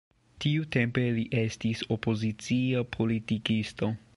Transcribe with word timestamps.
Tiutempe 0.45 1.03
li 1.17 1.25
estis 1.41 1.83
opozicia 1.97 2.85
politikisto. 2.97 3.93